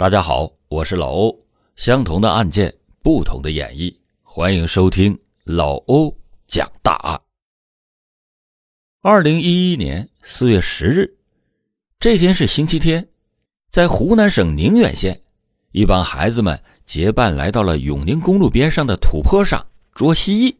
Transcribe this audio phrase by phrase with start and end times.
[0.00, 1.38] 大家好，我是老欧。
[1.76, 6.16] 相同的案件，不同的演绎，欢迎收听老欧
[6.48, 7.20] 讲大案。
[9.02, 11.18] 二零一一年四月十日，
[11.98, 13.06] 这天是星期天，
[13.68, 15.20] 在湖南省宁远县，
[15.72, 20.56] 一帮孩子们结伴来到了永宁公路边上的土坡上捉蜥蜴。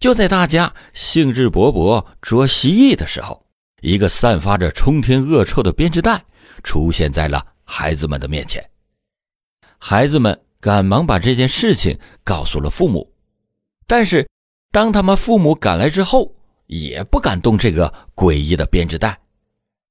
[0.00, 3.46] 就在大家兴致勃勃捉蜥蜴的时候，
[3.80, 6.24] 一个散发着冲天恶臭的编织袋
[6.64, 7.54] 出现在了。
[7.70, 8.66] 孩子们的面前，
[9.76, 13.12] 孩子们赶忙把这件事情告诉了父母，
[13.86, 14.26] 但是
[14.72, 16.34] 当他们父母赶来之后，
[16.66, 19.20] 也不敢动这个诡异的编织袋，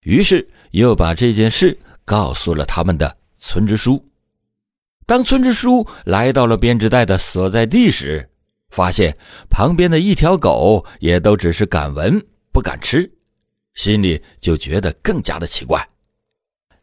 [0.02, 4.04] 于是又把这件事告诉了他们的村支书。
[5.05, 8.27] 当村支书来到了编织袋的所在地时，
[8.71, 9.16] 发现
[9.52, 12.20] 旁边的一条狗也都只是敢闻
[12.52, 13.09] 不敢吃，
[13.76, 15.88] 心里就觉得更加的奇怪。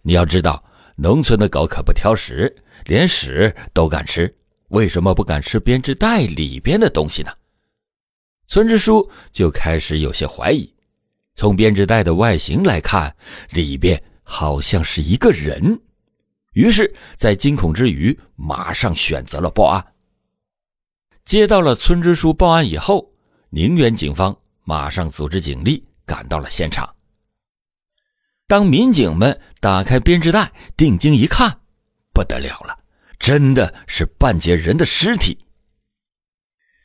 [0.01, 0.65] 你要知道。
[0.97, 4.33] 农村的狗可不挑食，连屎都敢吃，
[4.69, 7.33] 为什么不敢吃编织袋里边的东西呢？
[8.47, 10.73] 村支书就开始有些怀疑。
[11.35, 13.13] 从编织袋的外形来看，
[13.51, 15.81] 里边好像是一个人。
[16.53, 19.85] 于是，在惊恐之余，马上选择了报案。
[21.25, 23.11] 接到了村支书报案以后，
[23.51, 26.94] 宁远警方马上组织警力赶到了现场。
[28.47, 31.61] 当民警们打开编织袋，定睛一看，
[32.13, 32.79] 不得了了，
[33.19, 35.39] 真的是半截人的尸体。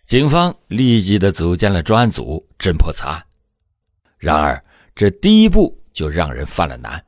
[0.07, 3.23] 警方立即的组建了专案组，侦破此案。
[4.17, 4.63] 然而，
[4.95, 7.05] 这第一步就让人犯了难。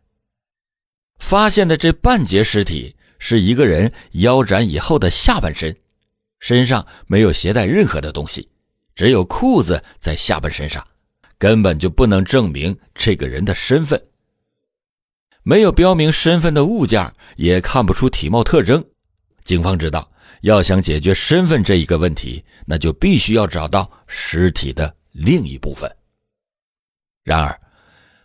[1.20, 5.76] 发现的这半截尸体是一个人腰斩以后的下半身，
[6.40, 8.50] 身上没有携带任何的东西，
[8.96, 10.86] 只有裤子在下半身上，
[11.38, 14.02] 根本就不能证明这个人的身份。
[15.44, 18.84] 没有标明身份的物件，也看不出体貌特征。
[19.44, 20.10] 警方知道，
[20.42, 25.92] 要想解决身份这一个问题，那就必须要找到尸体的另一部分。
[27.24, 27.60] 然而，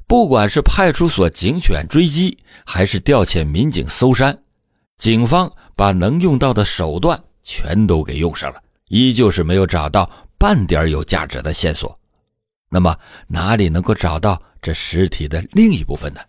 [0.07, 4.39] 不管是派出所警犬追击，还是调遣民警搜山，
[4.99, 11.99] 警方把能用到的手段全都给用上了，依旧是没有找到半点有价值的线索。
[12.69, 12.95] 那么，
[13.27, 16.21] 哪里能够找到这尸体的另一部分呢？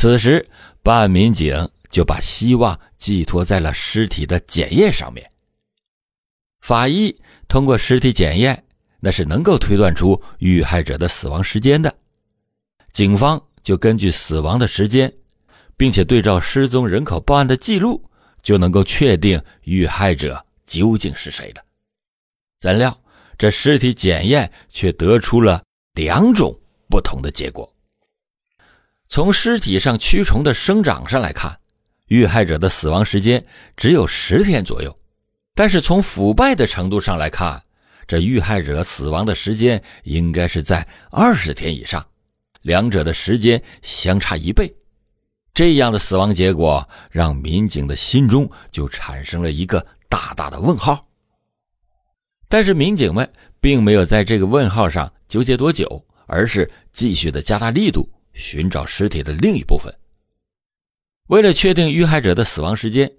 [0.00, 0.48] 此时，
[0.80, 5.28] 办案民警就把希望寄托在了尸体的检验上面。
[6.60, 8.64] 法医通过尸体检验，
[9.00, 11.92] 那是能够推断出遇害者的死亡时间的。
[12.92, 15.12] 警方就根据死亡的时间，
[15.76, 18.08] 并且对照失踪人口报案的记录，
[18.40, 21.64] 就能够确定遇害者究竟是谁了。
[22.60, 22.96] 怎料，
[23.36, 25.60] 这尸体检验却得出了
[25.94, 26.56] 两种
[26.88, 27.68] 不同的结果。
[29.08, 31.58] 从尸体上蛆虫的生长上来看，
[32.08, 34.96] 遇害者的死亡时间只有十天左右，
[35.54, 37.62] 但是从腐败的程度上来看，
[38.06, 42.06] 这遇害者死亡的时间应该是在二十天以上，
[42.60, 44.74] 两者的时间相差一倍。
[45.54, 51.06] 这样的死亡结果让民警的心中就产生了一个大大的问号。
[52.48, 53.28] 但是民警们
[53.60, 58.08] 并没有在这个问号上纠结多久，而是继续的加大力度。
[58.38, 59.92] 寻找尸体的另一部分。
[61.26, 63.12] 为了确定遇害者的死亡时间，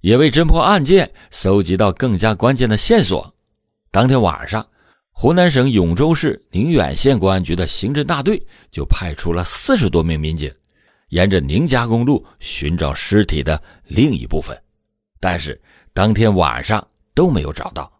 [0.00, 3.32] 也为侦破案件搜集到更加关键的线索，
[3.92, 4.66] 当天晚上，
[5.12, 10.52] 湖南省永州市宁远县公安局的刑侦大队就派出了四十多名民警，
[11.10, 14.60] 沿着宁家公路寻找尸体的另一部分，
[15.20, 15.60] 但是
[15.92, 17.92] 当天晚上都没有找到。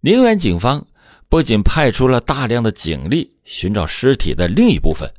[0.00, 0.86] 宁远警方
[1.30, 5.10] 不仅派出了大量的警力寻找尸体的另一部分。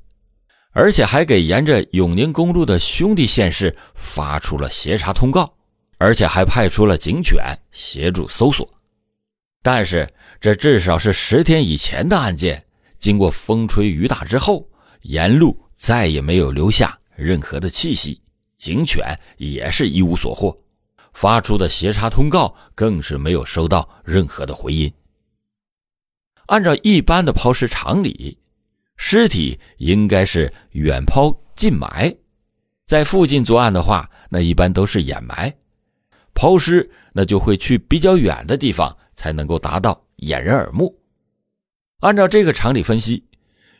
[0.71, 5.51] 而且还给沿着永宁公路的兄弟县市发出了协查通告，
[5.97, 8.67] 而且还派出了警犬协助搜索。
[9.63, 10.07] 但是
[10.39, 12.63] 这至少是十天以前的案件，
[12.99, 14.69] 经过风吹雨打之后，
[15.01, 18.21] 沿路再也没有留下任何的气息，
[18.55, 19.03] 警犬
[19.37, 20.55] 也是一无所获，
[21.13, 24.93] 发出的协查通告更是没有收到任何的回音。
[26.45, 28.37] 按照一般的抛尸常理。
[29.01, 32.13] 尸体应该是远抛近埋，
[32.85, 35.49] 在附近作案的话，那一般都是掩埋；
[36.35, 40.93] 抛尸那就会去比较远的地方，才能够达到掩人耳目。
[42.01, 43.25] 按照这个常理分析，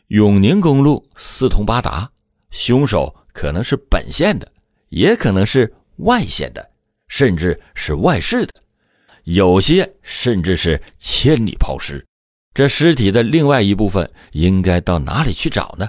[0.08, 2.10] 永宁公路四通八达，
[2.50, 4.50] 凶手可能是本县的，
[4.88, 6.70] 也可能是外县的，
[7.08, 8.52] 甚至是外市的，
[9.24, 12.04] 有些甚至是千里抛尸。
[12.52, 15.88] 这尸体的另外一部分应该到哪里去找呢？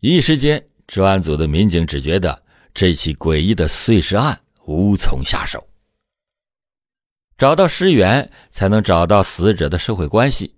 [0.00, 2.42] 一时间，专案组的民警只觉得
[2.72, 5.62] 这起诡异的碎尸案无从下手。
[7.36, 10.54] 找到尸源，才能找到死者的社会关系；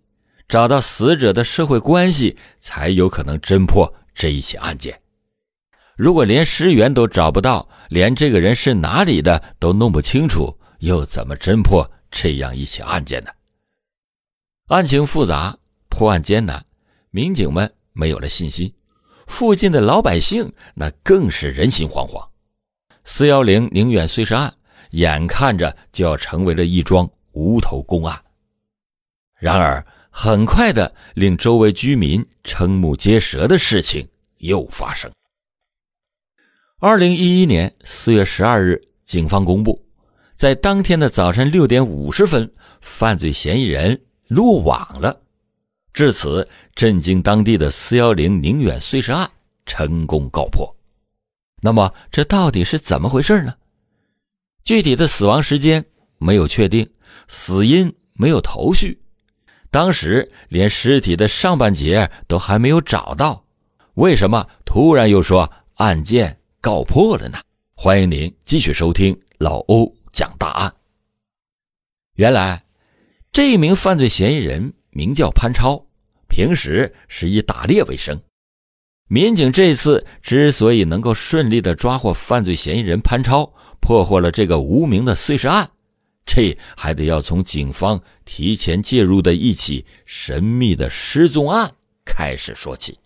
[0.48, 5.00] 找到死者的社会关系，才有可能侦破这一起案件。
[5.96, 13.30] 如果连尸源都找不到，连这个人是哪里的都弄不清楚，又怎么侦破这样一起案件呢？
[14.68, 16.64] 案情复杂，破案艰难，
[17.10, 18.72] 民警们没有了信心，
[19.26, 22.28] 附近的老百姓那更是人心惶惶。
[23.04, 24.54] 四幺零宁远碎尸案。
[24.92, 28.18] 眼看着就要成为了一桩无头公案，
[29.38, 35.12] 然而很快的，令周围居民瞠目结舌的事情又发生。
[36.78, 39.84] 二零一一年四月十二日，警方公布，
[40.34, 42.50] 在当天的早晨六点五十分，
[42.80, 45.20] 犯罪嫌疑人落网了。
[45.92, 49.28] 至此，震惊当地的四幺零宁远碎尸案
[49.66, 50.76] 成功告破。
[51.60, 53.54] 那么，这到底是怎么回事呢？
[54.62, 55.84] 具体的死亡时间
[56.18, 56.88] 没有确定，
[57.26, 59.00] 死因没有头绪，
[59.70, 63.44] 当时连尸体的上半截都还没有找到，
[63.94, 67.40] 为什么突然又说案件告破了呢？
[67.74, 70.72] 欢迎您继续收听老欧讲大案。
[72.14, 72.62] 原来，
[73.40, 75.86] 这名犯罪嫌疑人名叫潘超，
[76.28, 78.20] 平时是以打猎为生。
[79.06, 85.70] 民警这次之所以能够顺利的抓获犯罪嫌疑人潘超，破获了这个无名的碎尸案，
[86.26, 91.72] 这还得要从警方提前介入的一起神秘的失踪案
[92.04, 92.98] 开始说起。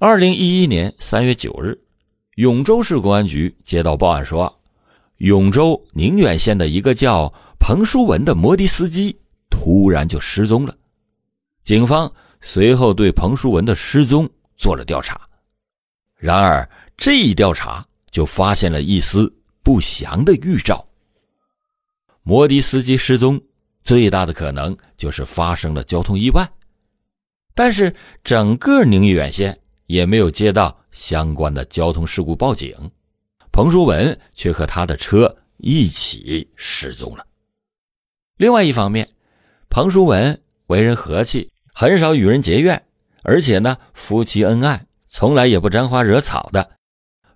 [0.00, 1.80] 二零一一年三月九日，
[2.34, 4.60] 永州市公安局接到报案说，
[5.18, 9.16] 永州宁远县的一个叫彭书文的摩的司机
[9.48, 10.76] 突然就失踪了。
[11.62, 15.20] 警方随后对彭书文的失踪做了调查，
[16.16, 17.86] 然而这一调查。
[18.10, 20.84] 就发现了一丝不祥的预兆。
[22.24, 23.40] 摩的司机失踪，
[23.84, 26.50] 最大的可能就是发生了交通意外。
[27.54, 32.74] 但是整个宁远县也没有接到相关的交通事故报警，
[33.52, 37.24] 彭书文却和他的车一起失踪了。
[38.40, 39.06] 另外一方面，
[39.68, 42.82] 彭书文为人和气，很少与人结怨，
[43.22, 46.70] 而且呢，夫妻恩爱，从来也不沾花惹草的。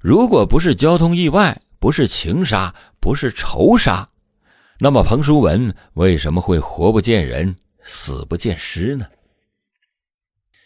[0.01, 4.09] 如果不是交通意外，不是情杀，不是仇杀，
[4.79, 7.55] 那么彭书文为什么会活不见人，
[7.85, 9.07] 死不见尸呢？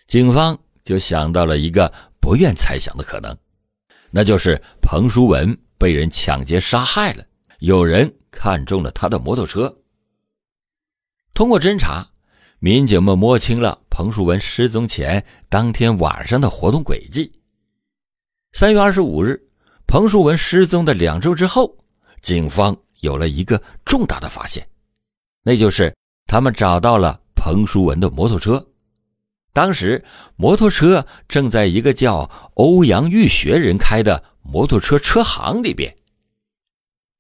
[0.07, 3.37] 警方就想到了一个不愿猜想的可能，
[4.13, 7.25] 那就是彭书文被人抢劫杀害了，
[7.59, 9.77] 有人看中了他的摩托车。
[11.39, 12.05] 通过侦查，
[12.59, 17.33] 民警们摸清了彭树文失踪前当天晚上的活动轨迹。
[18.55, 19.41] 三月二十五日，
[19.87, 21.79] 彭树文失踪的两周之后，
[22.23, 24.69] 警方有了一个重大的发现，
[25.45, 25.95] 那就是
[26.27, 28.67] 他们找到了彭书文的摩托车。
[29.53, 35.97] 当时，摩托车正在一个叫欧阳玉学人开的摩托车车行里边。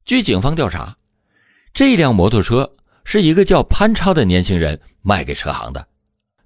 [0.05, 0.99] 据警方调查，
[1.73, 2.69] 这辆摩托车
[3.10, 5.88] 是一个叫潘超的年轻人卖给车行的，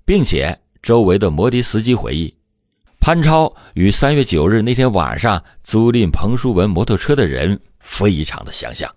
[0.04, 2.32] 并且周围的摩的司机回忆。
[3.00, 8.88] 潘超与三月九日那天晚上租赁彭书文摩托车的人非常的相像，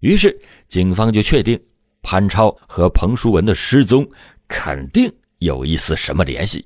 [0.00, 0.38] 于是
[0.68, 1.58] 警方就确定
[2.02, 4.06] 潘超和彭书文的失踪
[4.46, 6.62] 肯定有一丝什么联系。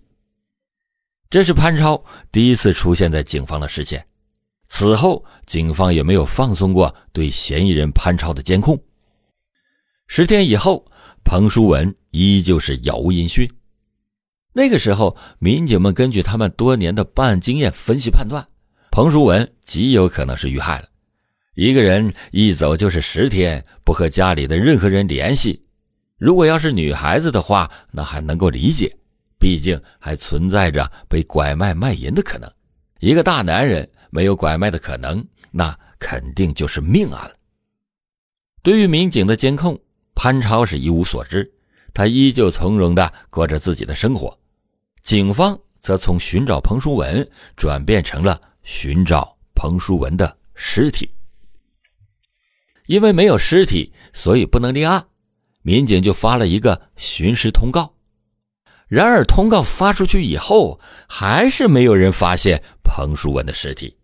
[1.30, 4.04] 这是潘超第一次出现在警方的视线，
[4.66, 8.76] 此后警方也没有放松过对嫌疑人潘超的监控。
[10.08, 10.86] 十天以后，
[11.24, 13.48] 彭书文依旧是杳无音讯。
[14.52, 18.46] 那个时候，民警们根据他们多年的办案经验分析判断，
[18.90, 20.88] 彭书文极有可能是遇害了。
[21.54, 25.62] 一个人一走就是十天，不和家里的任何人联系。
[26.18, 28.96] 如果要是女孩子的话，那还能够理解，
[29.38, 32.50] 毕竟还存在着被拐卖卖淫的可能。
[33.00, 37.34] 一个大男人没有拐卖的可能，那肯定就是命案了。
[38.62, 39.78] 对于民警的监控，
[40.16, 41.48] 潘超是一无所知，
[41.94, 44.36] 他依旧从容的过着自己的生活。
[45.02, 51.08] 警方则从寻找彭书文转变成了寻找彭书文的尸体，
[52.86, 55.06] 因为没有尸体，所以不能立案，
[55.62, 57.92] 民警就发了一个寻尸通告。
[58.88, 63.96] 然而，通告发出去以后，还是没有人发现彭书文的尸体。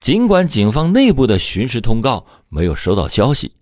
[0.00, 3.52] 尽管警方内部的寻尸通告没有收到消息，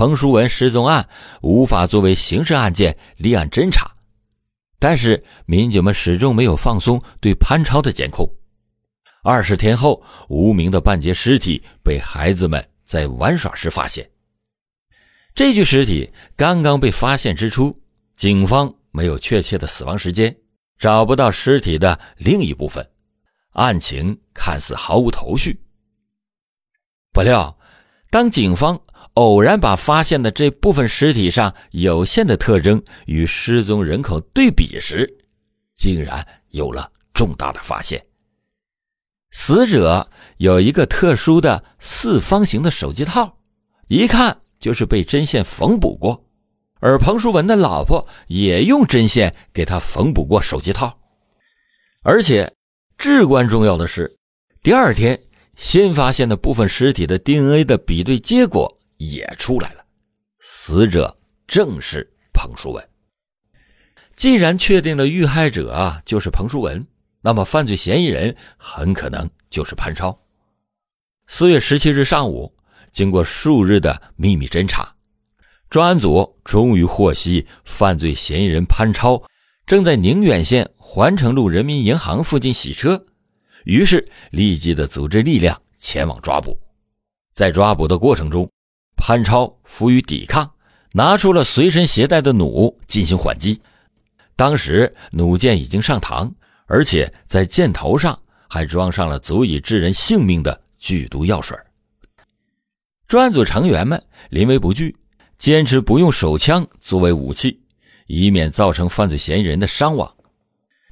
[0.00, 1.06] 彭书文失踪案
[1.42, 3.94] 无法作为刑事案件立案侦查。
[4.78, 8.26] 但是民警们始终没有放松对潘超的监控。
[9.22, 14.10] 二十天后，无名的半截尸体被孩子们在玩耍时发现。
[15.34, 17.78] 这具尸体刚刚被发现之初，
[18.16, 20.34] 警方没有确切的死亡时间，
[20.78, 22.90] 找不到尸体的另一部分，
[23.52, 25.60] 案情看似毫无头绪。
[27.12, 27.54] 不料，
[28.10, 28.80] 当警方
[29.14, 35.08] 偶然把发现的这部分尸体上有限的特征与失踪人口对比时，
[35.76, 38.04] 竟然有了重大的发现。
[39.32, 43.38] 死者有一个特殊的四方形的手机套，
[43.88, 46.24] 一看就是被针线缝补过，
[46.80, 50.98] 而彭淑文的老婆也用针线给他缝补过手机套。
[52.02, 52.52] 而且，
[52.96, 54.16] 至关重要的是，
[54.62, 55.20] 第二天
[55.56, 59.84] 新发现的部分尸体的 DNA 的比对结果也出来了，
[60.40, 61.16] 死者
[61.46, 62.88] 正是彭淑文。
[64.14, 66.86] 既然确定了遇害者啊就是彭淑文。
[67.22, 70.18] 那么，犯罪嫌疑人很可能就是潘超。
[71.26, 72.54] 四月十七日上午，
[72.92, 74.94] 经过数日的秘密侦查，
[75.68, 79.22] 专案组终于获悉犯罪嫌疑人潘超
[79.66, 83.06] 正在宁远县环城路人民银行附近洗车，
[83.64, 86.58] 于是立即的组织力量前往抓捕。
[87.32, 88.50] 在抓捕的过程中，
[89.00, 90.48] 潘超负于抵抗，
[90.92, 93.60] 拿出了随身携带的弩进行还击。
[94.36, 96.30] 当时弩箭已经上膛。
[96.72, 98.16] 而且在箭头上
[98.48, 101.58] 还装上了足以致人性命的剧毒药水。
[103.08, 104.96] 专案组成员们临危不惧，
[105.36, 107.60] 坚持不用手枪作为武器，
[108.06, 110.14] 以免造成犯罪嫌疑人的伤亡。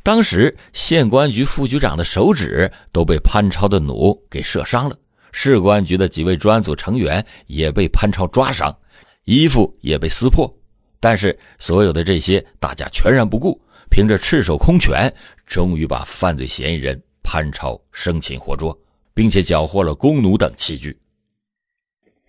[0.02, 4.98] 当时县公安局副局长的手指都被潘超的弩给射伤了，
[5.32, 8.76] 市公安局的几位专案组成员也被潘超抓伤，
[9.24, 10.52] 衣服也被撕破。
[11.00, 13.60] 但是所有的这些，大家全然不顾。
[13.90, 15.10] 凭着赤手空拳，
[15.46, 18.78] 终于把犯罪嫌疑人潘超生擒活捉，
[19.14, 20.94] 并且缴获了弓弩等器具。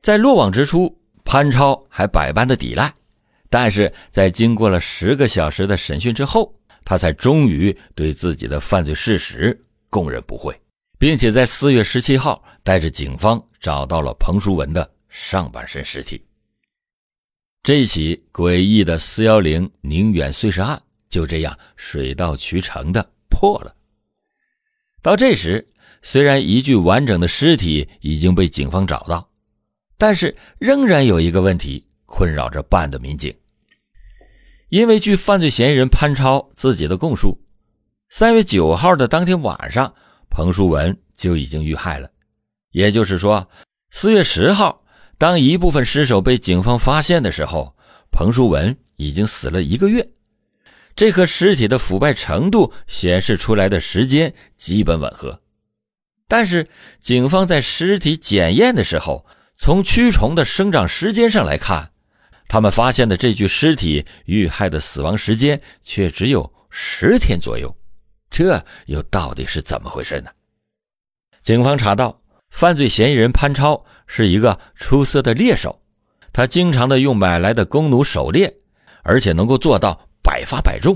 [0.01, 2.93] 在落网之初，潘超还百般的抵赖，
[3.49, 6.53] 但是在经过了十个小时的审讯之后，
[6.85, 10.57] 他才终于对自己的犯罪事实供认不讳，
[10.97, 16.23] 并且在四月十七号带着警方找到了彭淑文的上半身尸体。
[17.63, 20.81] 这起诡异的四幺零宁远碎尸案。
[21.09, 23.75] 就这样水到渠成的破了。
[25.01, 25.67] 到这时，
[26.03, 29.27] 虽然一具完整的尸体已经被警方找到，
[29.97, 33.35] 但是仍然有一个问题困扰着办案的民警。
[34.69, 37.41] 因为据犯罪嫌疑人潘超自己的供述，
[38.09, 39.91] 三月九号的当天晚上，
[40.29, 42.07] 彭淑文就已经遇害了。
[42.71, 43.49] 也就是说，
[43.91, 44.83] 四月十号，
[45.17, 47.75] 当一部分尸首被警方发现的时候，
[48.11, 50.09] 彭淑文已经死了一个月。
[50.95, 55.41] 这和尸体的腐败程度显示出来的时间基本吻合，
[56.27, 56.67] 但是
[56.99, 61.91] 警方在尸体检验的时候，从蛆虫的生长时间上来看，
[62.49, 67.73] 他们发现的这具尸体遇害的死亡时间却只有十天左右，
[68.29, 70.29] 这又到底是怎么回事呢？
[71.41, 72.21] 警方查到，
[72.51, 75.81] 犯罪嫌疑人潘超是一个出色的猎手，
[76.33, 78.53] 他经常的用买来的弓弩狩猎，
[79.03, 79.99] 而且能够做到。
[80.21, 80.95] 百发百中，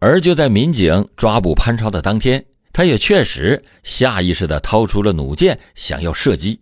[0.00, 6.58] 而就在民警抓捕潘超的当天，他也确实下意识的掏出了弩箭，想要射击。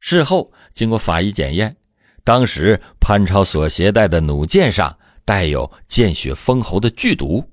[0.00, 1.76] 事后经过法医检验，
[2.24, 7.44] 当时潘超所携带的弩箭上带有见血封喉的剧毒，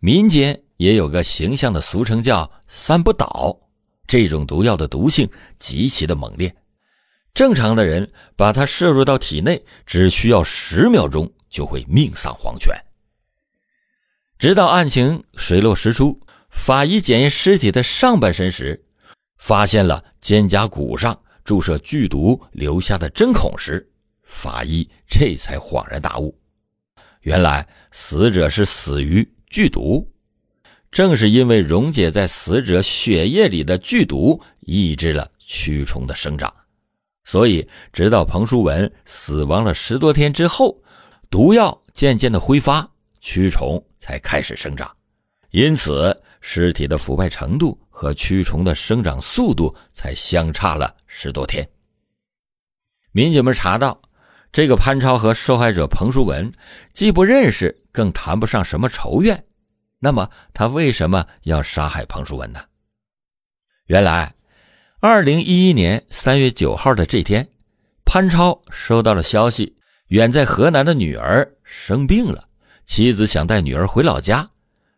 [0.00, 3.56] 民间也有个形象的俗称叫“三不倒”。
[4.10, 6.52] 这种毒药的毒性极其的猛烈，
[7.32, 12.74] 正常的人把它摄入到体内，只需要十秒钟就会命丧黄泉。
[14.36, 18.84] 直到案情水落石出，法医检验尸体的上半身时，
[19.38, 23.92] 发现了肩胛骨上注射剧毒留下的针孔时，
[24.24, 26.36] 法医这才恍然大悟，
[27.20, 30.12] 原来死者是死于剧毒。
[30.90, 36.52] 正是因为溶解在死者血液里的剧毒抑制了蛆虫的生长，
[37.24, 40.76] 所以直到彭淑文死亡了十多天之后，
[41.30, 42.88] 毒药渐渐的挥发。
[43.22, 44.90] 蛆虫才开始生长，
[45.50, 51.68] 因此尸体的腐败程度和蛆虫的生长速度才相差了十多天。
[53.12, 54.00] 民警们查到，
[54.50, 56.50] 这个潘超和受害者彭淑文
[56.94, 59.44] 既不认识，更谈不上什么仇怨。
[60.02, 62.60] 那么他为什么要杀害彭淑文呢？
[63.86, 64.34] 原来，
[64.98, 67.46] 二零一一年三月九号的这天，
[68.04, 69.76] 潘超收到了消息，
[70.08, 72.48] 远在河南的女儿生病了。
[72.86, 74.50] 妻子想带女儿回老家，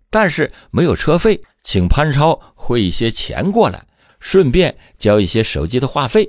[0.09, 3.87] 但是没有车费，请潘超汇一些钱过来，
[4.21, 6.27] 顺便交一些手机的话费。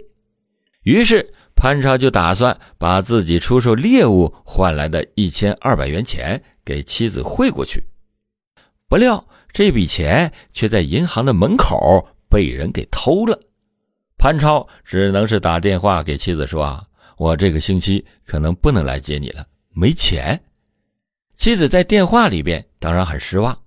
[0.81, 7.85] 于是潘超就打算把自己出售猎物换来的一千二百元钱给妻子汇过去。
[8.93, 13.41] 不料这笔钱却在银行的门口被人给偷了。
[14.19, 16.85] 潘超只能是打电话给妻子说：“啊，
[17.17, 20.39] 我这个星期可能不能来接你了，没钱。”
[21.35, 23.59] 妻子在电话里边当然很失望，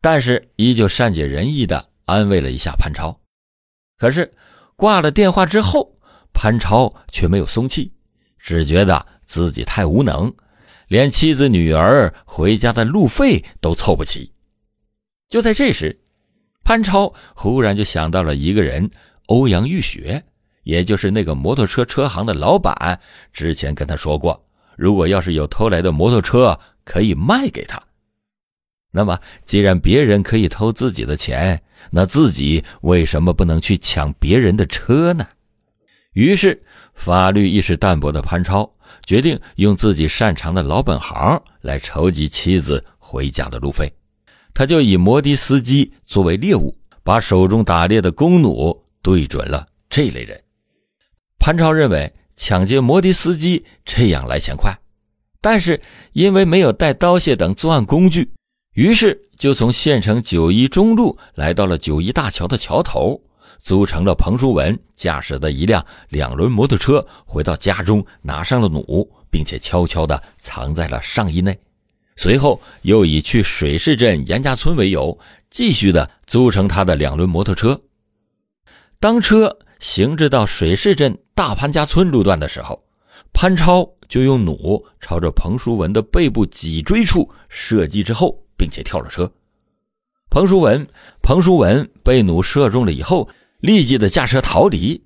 [0.00, 3.18] 但是依旧善解人意的安慰了一下潘超。
[3.96, 4.32] 可是
[4.76, 5.92] 挂了电话之后，
[6.32, 7.92] 潘超却没有松气，
[8.38, 10.32] 只觉得自己太无能，
[10.86, 14.32] 连妻子女儿回家的路费都凑不齐。
[15.28, 15.98] 就在这时，
[16.64, 18.90] 潘超忽然就想到了一个人——
[19.26, 20.22] 欧阳玉雪，
[20.64, 22.98] 也就是那个摩托车车行的老板，
[23.32, 24.42] 之前跟他说过，
[24.76, 26.58] 如果要是有偷来的摩托车。
[26.88, 27.78] 可以卖给他。
[28.90, 35.28] 那么，既然别人可以偷自己的钱，那自己为什么不能去抢别人的车呢？
[36.14, 36.62] 于是，
[36.94, 43.92] 法律意识淡薄的潘超决定用自己擅长的老本行来筹集妻子回家的路费。
[44.54, 50.42] 他就以摩的司机作为猎物，把手中打猎的弓弩对准了这类人。
[51.38, 54.76] 潘超认为，抢劫摩的司机这样来钱快。
[55.40, 55.80] 但是
[56.12, 58.28] 因为没有带刀械等作案工具，
[58.74, 63.22] 于是就从县城九一中路来到了九一大桥的桥头，
[63.60, 71.56] 租乘了彭书文驾驶的一辆两轮摩托车，回到家中拿上了弩，并且悄悄地藏在了上衣内。
[72.18, 77.80] 随后又以去水市镇严家村为由，继续的租乘他的两轮摩托车。
[79.00, 82.84] 当车行至到水市镇大潘家村路段的时候，
[83.32, 83.88] 潘超。
[84.08, 89.30] 就用弩朝着彭书文的背部脊椎处射击之后，并且跳了车。
[90.30, 90.88] 彭书文，
[91.20, 93.28] 彭书文被弩射中了以后，
[93.60, 95.04] 立即的驾车逃离。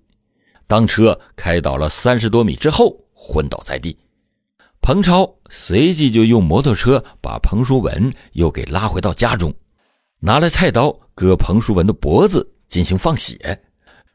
[0.69, 3.98] 当车开倒了三十多米之后，昏倒在地。
[4.83, 9.55] 彭超随即就用摩托车把彭书文又给拉回到家中，
[10.18, 13.62] 拿来菜刀割彭书文的脖子进行放血，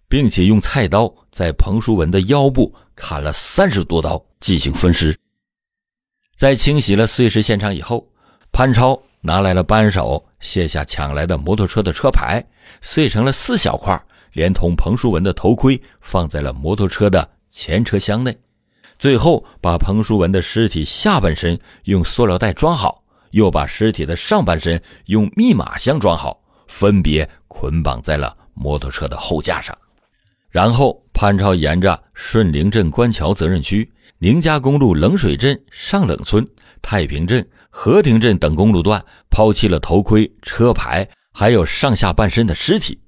[0.09, 2.75] 并且用菜刀在彭书文的腰部。
[2.99, 5.15] 砍了三十多刀进行分尸，
[6.35, 8.09] 在清洗了碎尸现场以后，
[8.51, 12.43] 潘超拿来了扳手，卸下抢来的摩托车的车牌，
[12.81, 14.03] 碎成了四小块，
[14.33, 18.35] 连同彭书文的头盔放在了摩托车的前车厢内，
[18.99, 29.77] 最后把彭书文的尸体下半身用塑料袋装好，又把尸体的上半身用密码箱装好，分别捆绑在了摩托车的后架上。
[30.49, 36.43] 然后，潘超沿着顺陵镇官桥责任区、宁家公路冷水镇上冷村、
[36.81, 42.99] 太平镇、和平镇等公路段抛弃了头盔、车牌，还有上下半身的尸体。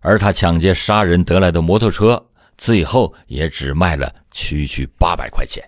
[0.00, 2.22] 而他抢劫杀人得来的摩托车，
[2.58, 5.64] 最后也只卖了区区八百块钱。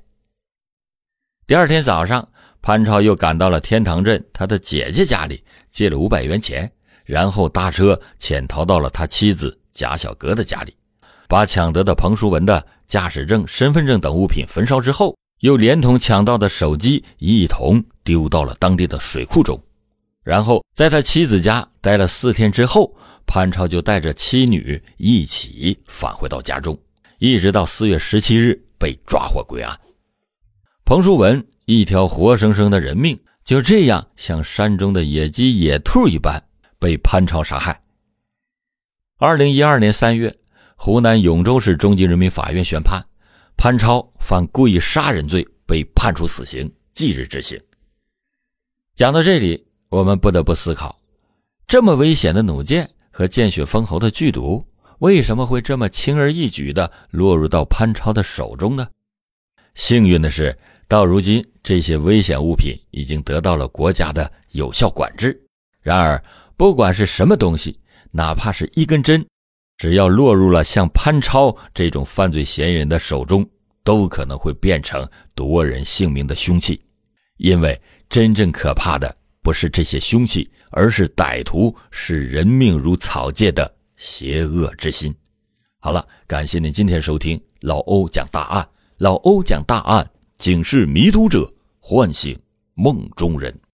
[1.47, 2.29] 第二天早上，
[2.61, 6.71] 潘超又赶到了天堂镇他的姐姐家里，借了五百元钱，
[7.05, 10.77] 然后搭车潜逃到了他妻子贾小格的家里。
[11.27, 19.61] 把抢得的彭书文的驾驶证、身份证等物品焚烧之后，又连同抢到的手机一同丢到了当地的水库中。
[20.25, 22.93] 然后在他妻子家待了四天之后，
[23.33, 26.77] 潘超就带着妻女一起返回到家中，
[27.21, 29.79] 一直到四月十七日被抓获归案。
[30.85, 36.43] 彭书文一条活生生的人命就这样像山中的野鸡、野兔一般
[36.81, 37.81] 被潘超杀害。
[39.17, 40.37] 二零一二年三月。
[40.83, 43.05] 湖南永州市中级人民法院宣判，
[43.55, 47.61] 潘超犯故意杀人罪，被判处死刑，即日执行。
[48.97, 50.99] 讲到这里，我们不得不思考：
[51.67, 54.65] 这么危险的弩箭和见血封喉的剧毒，
[55.01, 58.89] 为什么会这么轻而易举的落入到潘超的手中呢？
[59.75, 60.57] 幸运的是，
[60.89, 65.41] 到如今这些危险物品已经得到了国家的有效管制。
[65.81, 66.23] 然而，
[66.57, 67.79] 不管是什么东西，
[68.11, 69.25] 哪怕是一根针。
[69.79, 73.49] 只要落入了像潘超这种犯罪嫌疑人的手中，
[73.83, 76.85] 都可能会变成夺人性命的凶器。
[77.39, 79.17] 因为真正可怕的
[79.51, 85.13] 不是这些凶器，而是歹徒视人命如草芥的邪恶之心。
[85.81, 88.69] 好了，感谢您今天收听老欧讲大案。
[88.99, 90.09] 老欧讲大案，
[90.39, 92.39] 警示迷途者，唤醒
[92.75, 93.53] 梦中人。